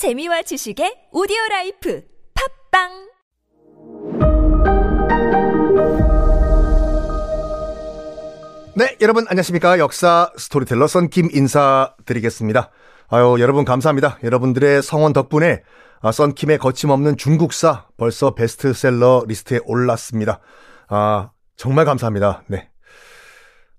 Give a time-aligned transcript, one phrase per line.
[0.00, 2.88] 재미와 지식의 오디오 life 팟빵
[8.76, 9.78] 네, 여러분 안녕하십니까?
[9.78, 12.70] 역사 스토리텔러 썬킴 인사드리겠습니다.
[13.08, 14.16] 아유, 여러분 감사합니다.
[14.24, 15.60] 여러분들의 성원 덕분에
[16.00, 20.40] 아, 썬킴의 거침없는 중국사 벌써 베스트셀러 리스트에 올랐습니다.
[20.88, 22.44] 아, 정말 감사합니다.
[22.46, 22.70] 네.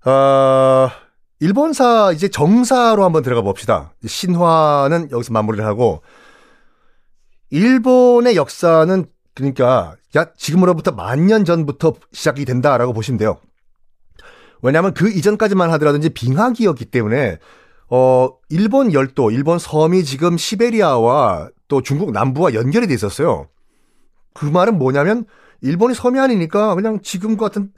[0.04, 0.88] 아,
[1.42, 3.92] 일본사 이제 정사로 한번 들어가 봅시다.
[4.06, 6.00] 신화는 여기서 마무리를 하고
[7.50, 13.38] 일본의 역사는 그러니까 야 지금으로부터 만 년 전부터 시작이 된다라고 보시면 돼요.
[14.62, 17.38] 왜냐하면 그 이전까지만 하더라든지 빙하기였기 때문에
[17.90, 23.48] 어 일본 열도, 일본 섬이 지금 시베리아와 또 중국 남부와 연결이 돼 있었어요.
[24.32, 25.24] 그 말은 뭐냐면
[25.60, 27.72] 일본이 섬이 아니니까 그냥 지금 같은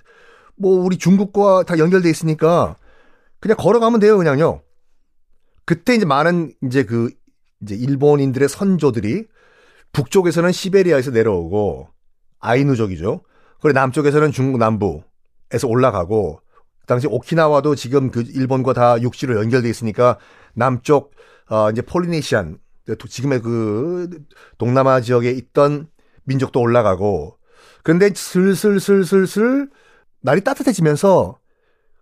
[0.55, 2.77] 뭐 우리 중국과 다 연결돼 있으니까
[3.45, 4.63] 그냥 걸어가면 돼요, 그냥요.
[5.67, 7.11] 그때 이제 많은 이제 그
[7.61, 9.27] 이제 일본인들의 선조들이
[9.93, 11.89] 북쪽에서는 시베리아에서 내려오고
[12.39, 13.21] 아이누족이죠.
[13.61, 16.41] 그리고 남쪽에서는 중국 남부에서 올라가고
[16.81, 20.17] 그 당시 오키나와도 지금 그 일본과 다 육지로 연결돼 있으니까
[20.55, 21.13] 남쪽
[21.51, 22.57] 어 이제 폴리네시안
[23.07, 24.09] 지금의 그
[24.57, 25.89] 동남아 지역에 있던
[26.23, 27.37] 민족도 올라가고
[27.83, 29.69] 그런데 슬슬슬슬슬
[30.23, 31.39] 날이 따뜻해지면서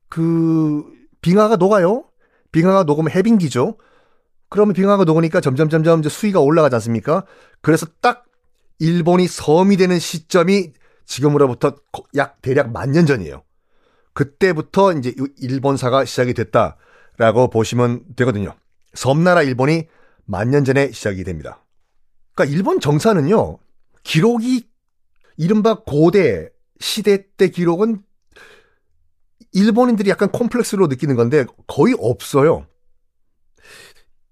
[0.08, 2.04] 그 빙하가 녹아요.
[2.52, 3.78] 빙하가 녹으면 해빙기죠.
[4.50, 7.24] 그러면 빙하가 녹으니까 점점 점점 이제 수위가 올라가지 않습니까?
[7.62, 8.24] 그래서 딱
[8.78, 10.72] 일본이 섬이 되는 시점이
[11.06, 11.76] 지금으로부터
[12.16, 13.42] 약 대략 만 년 전이에요.
[14.12, 18.54] 그때부터 이제 일본사가 시작이 됐다라고 보시면 되거든요.
[18.94, 19.88] 섬나라 일본이
[20.26, 21.64] 만 년 전에 시작이 됩니다.
[22.34, 23.58] 그러니까 일본 정사는요.
[24.02, 24.68] 기록이
[25.36, 28.02] 이른바 고대 시대 때 기록은
[29.52, 32.66] 일본인들이 약간 콤플렉스로 느끼는 건데 거의 없어요.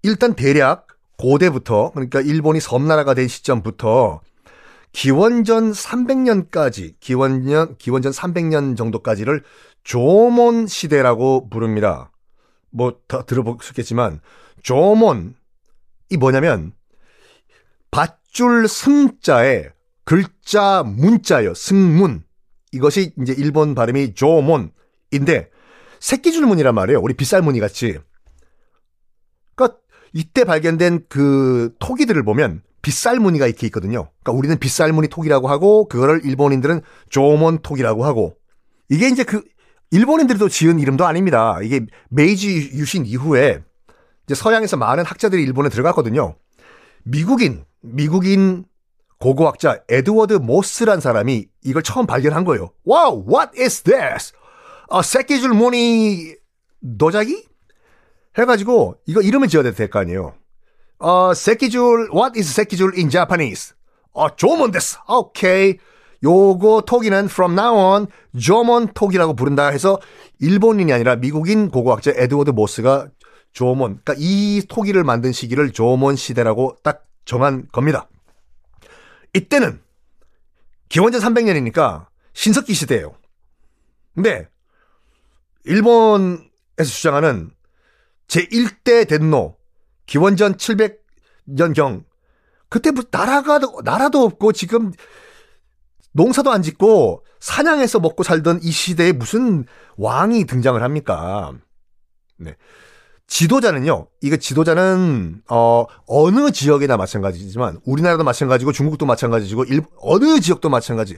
[0.03, 4.21] 일단 대략 고대부터 그러니까 일본이 섬나라가 된 시점부터
[4.91, 9.43] 기원전 300년까지 기원년 기원전 300년 정도까지를
[9.83, 12.11] 조몬 시대라고 부릅니다.
[12.71, 14.21] 뭐 다 들어보셨겠지만
[14.63, 15.33] 조몬이
[16.19, 16.73] 뭐냐면
[17.91, 19.69] 밧줄 승자에
[20.05, 22.23] 글자 문자요 승문
[22.71, 24.71] 이것이 이제 일본 발음이 조몬
[25.11, 25.49] 인데
[25.99, 26.99] 새끼줄문이란 말이에요.
[26.99, 27.97] 우리 빗살무늬 같이.
[29.55, 29.79] 그러니까
[30.13, 34.09] 이때 발견된 그 토기들을 보면 빗살무늬가 이렇게 있거든요.
[34.23, 38.35] 그러니까 우리는 빗살무늬 토기라고 하고 그거를 일본인들은 조몬 토기라고 하고
[38.89, 39.43] 이게 이제 그
[39.91, 41.59] 일본인들도 지은 이름도 아닙니다.
[41.61, 43.61] 이게 메이지 유신 이후에
[44.25, 46.35] 이제 서양에서 많은 학자들이 일본에 들어갔거든요.
[47.03, 48.65] 미국인 미국인
[49.19, 52.71] 고고학자 에드워드 모스란 사람이 이걸 처음 발견한 거예요.
[52.83, 54.33] wow, what is this?
[54.91, 56.35] 아, 새끼줄 무늬
[56.97, 57.45] 도자기?
[58.37, 60.33] 해가지고 이거 이름을 지어야 될 거 아니에요.
[60.99, 63.73] 어, 새끼줄, what is 새끼줄 in Japanese?
[64.13, 64.97] 어, 조몬 데스.
[65.07, 65.77] 오케이.
[66.23, 68.07] 요거 토기는 from now on
[68.39, 69.99] 조몬 토기라고 부른다 해서
[70.39, 73.07] 일본인이 아니라 미국인 고고학자 에드워드 모스가
[73.53, 78.07] 조몬, 그러니까 이 토기를 만든 시기를 조몬 시대라고 딱 정한 겁니다.
[79.33, 79.81] 이때는
[80.89, 83.15] 기원전 300년이니까 신석기 시대예요.
[84.13, 84.47] 근데
[85.65, 86.43] 일본에서
[86.77, 87.51] 주장하는
[88.27, 89.57] 제1대 덴노
[90.05, 92.03] 기원전 700년경
[92.69, 94.91] 그때부터 나라가 나라도 없고 지금
[96.13, 99.65] 농사도 안 짓고 사냥해서 먹고 살던 이 시대에 무슨
[99.97, 101.53] 왕이 등장을 합니까?
[102.37, 102.55] 네.
[103.27, 104.07] 지도자는요.
[104.21, 111.17] 이거 지도자는 어 어느 지역이나 마찬가지지만 우리나라도 마찬가지고 중국도 마찬가지고 일, 어느 지역도 마찬가지.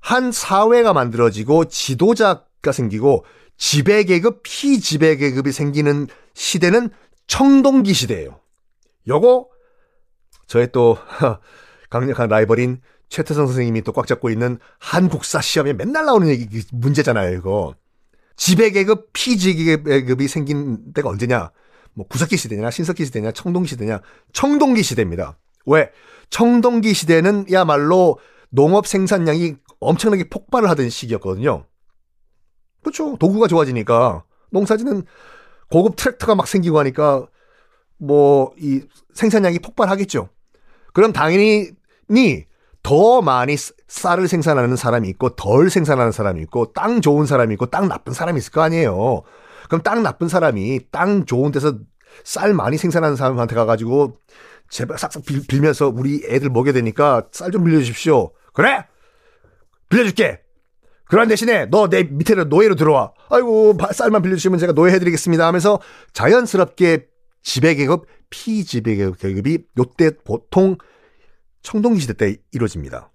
[0.00, 3.24] 한 사회가 만들어지고 지도자 가 생기고
[3.56, 6.90] 지배계급, 피지배계급이 생기는 시대는
[7.26, 8.40] 청동기 시대예요.
[9.08, 9.48] 요거
[10.46, 10.98] 저의 또
[11.90, 17.74] 강력한 라이벌인 최태성 선생님이 또 꽉 잡고 있는 한국사 시험에 맨날 나오는 얘기 문제잖아요, 이거.
[18.36, 21.50] 지배계급, 피지배계급이 생긴 때가 언제냐?
[21.94, 24.00] 뭐 구석기 시대냐, 신석기 시대냐, 청동기 시대냐?
[24.32, 25.38] 청동기 시대입니다.
[25.64, 25.90] 왜?
[26.30, 28.18] 청동기 시대는 야말로
[28.50, 31.64] 농업 생산량이 엄청나게 폭발을 하던 시기였거든요.
[32.86, 33.16] 그렇죠.
[33.18, 35.02] 도구가 좋아지니까 농사지는
[35.70, 37.26] 고급 트랙터가 막 생기고 하니까
[37.98, 38.82] 뭐 이
[39.14, 40.28] 생산량이 폭발하겠죠.
[40.92, 41.72] 그럼 당연히
[42.82, 43.56] 더 많이
[43.88, 48.38] 쌀을 생산하는 사람이 있고 덜 생산하는 사람이 있고 땅 좋은 사람이 있고 땅 나쁜 사람이
[48.38, 49.22] 있을 거 아니에요.
[49.68, 51.78] 그럼 땅 나쁜 사람이 땅 좋은 데서
[52.22, 54.18] 쌀 많이 생산하는 사람한테 가가지고
[54.70, 58.30] 제발 싹싹 빌, 면서 우리 애들 먹여야 되니까 쌀 좀 빌려주십시오.
[58.52, 58.86] 그래?
[59.88, 60.45] 빌려줄게.
[61.06, 63.12] 그런 대신에 너 내 밑에로 노예로 들어와.
[63.30, 65.80] 아이고 쌀만 빌려주시면 제가 노예 해드리겠습니다 하면서
[66.12, 67.06] 자연스럽게
[67.42, 70.76] 지배계급 피지배 계급이 요때 보통
[71.62, 73.10] 청동기 시대 때 이루어집니다.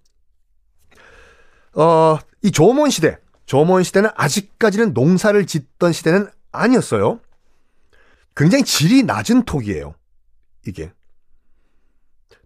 [1.74, 7.20] 어, 이 조몬 시대, 조몬 시대는 아직까지는 농사를 짓던 시대는 아니었어요.
[8.36, 9.94] 굉장히 질이 낮은 톡이에요.
[10.66, 10.92] 이게.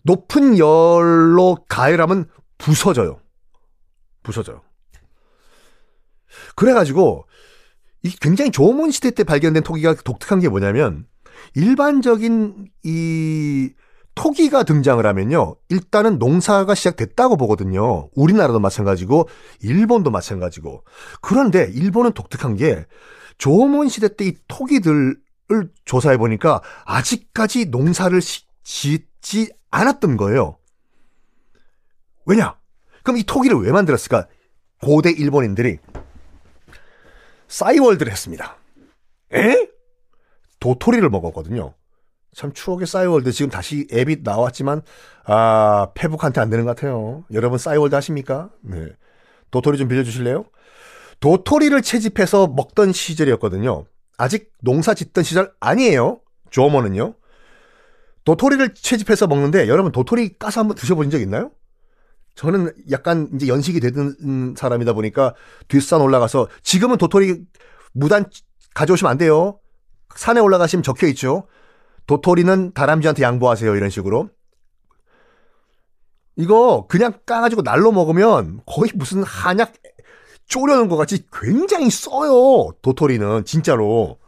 [0.02, 2.28] 높은 열로 가열하면
[2.58, 3.20] 부서져요.
[4.22, 4.62] 부서져요.
[6.54, 7.26] 그래가지고
[8.02, 11.06] 이 굉장히 조몬 시대 때 발견된 토기가 독특한 게 뭐냐면
[11.54, 13.70] 일반적인 이
[14.14, 15.56] 토기가 등장을 하면요.
[15.68, 18.08] 일단은 농사가 시작됐다고 보거든요.
[18.14, 19.28] 우리나라도 마찬가지고
[19.60, 20.84] 일본도 마찬가지고.
[21.20, 22.86] 그런데 일본은 독특한 게
[23.36, 25.18] 조몬 시대 때 이 토기들을
[25.84, 28.18] 조사해 보니까 아직까지 농사를
[28.64, 30.56] 짓지 않았던 거예요.
[32.24, 32.56] 왜냐?
[33.02, 34.26] 그럼 이 토기를 왜 만들었을까?
[34.80, 35.78] 고대 일본인들이
[37.48, 38.56] 싸이월드를 했습니다.
[39.32, 39.68] 에?
[40.60, 41.74] 도토리를 먹었거든요.
[42.34, 44.82] 참 추억의 싸이월드 지금 다시 앱이 나왔지만
[45.24, 47.24] 아 페북한테 안 되는 것 같아요.
[47.32, 48.50] 여러분 싸이월드 하십니까?
[48.60, 48.88] 네.
[49.50, 50.44] 도토리 좀 빌려주실래요?
[51.20, 53.86] 도토리를 채집해서 먹던 시절이었거든요.
[54.18, 56.20] 아직 농사 짓던 시절 아니에요.
[56.50, 57.14] 조어머는요.
[58.24, 61.52] 도토리를 채집해서 먹는데 여러분 도토리 까서 한번 드셔보신 적 있나요?
[62.36, 65.34] 저는 약간 이제 연식이 되는 사람이다 보니까
[65.68, 67.42] 뒷산 올라가서 지금은 도토리
[67.92, 68.26] 무단
[68.74, 69.58] 가져오시면 안 돼요.
[70.14, 71.48] 산에 올라가시면 적혀 있죠.
[72.06, 73.74] 도토리는 다람쥐한테 양보하세요.
[73.74, 74.28] 이런 식으로.
[76.36, 79.72] 이거 그냥 까가지고 날로 먹으면 거의 무슨 한약
[80.46, 82.70] 쪼려는 것 같이 굉장히 써요.
[82.82, 84.18] 도토리는 진짜로.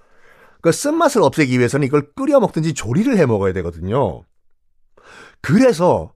[0.62, 4.24] 그 쓴맛을 없애기 위해서는 이걸 끓여 먹든지 조리를 해 먹어야 되거든요.
[5.42, 6.14] 그래서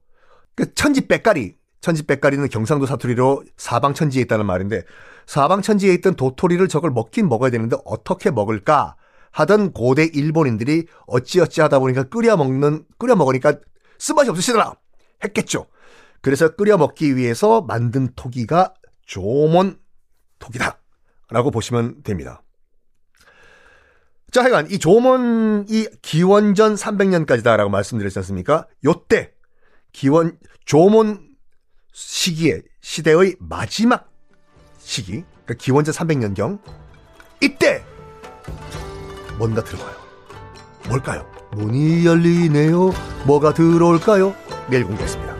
[0.55, 4.83] 그 천지 빽가리, 천지 빽가리는 경상도 사투리로 사방천지에 있다는 말인데
[5.25, 8.95] 사방천지에 있던 도토리를 저걸 먹긴 먹어야 되는데 어떻게 먹을까
[9.31, 13.55] 하던 고대 일본인들이 어찌어찌 하다 보니까 끓여 먹는 끓여 먹으니까
[13.99, 14.75] 쓴맛이 없으시더라
[15.25, 15.67] 했겠죠.
[16.21, 18.73] 그래서 끓여 먹기 위해서 만든 토기가
[19.05, 19.77] 조몬
[20.39, 22.43] 토기다라고 보시면 됩니다.
[24.31, 28.67] 자, 하여간 이 조몬이 기원전 300년까지다라고 말씀드렸지 않습니까?
[28.85, 29.33] 요때
[29.91, 31.32] 기원 조몬
[31.93, 34.11] 시기의 시대의 마지막
[34.79, 36.59] 시기, 그러니까 기원전 300년경
[37.41, 37.83] 이때
[39.37, 39.95] 뭔가 들어와요.
[40.87, 41.31] 뭘까요?
[41.53, 42.91] 문이 열리네요.
[43.25, 44.35] 뭐가 들어올까요?
[44.69, 45.32] 내일 공개했습니다.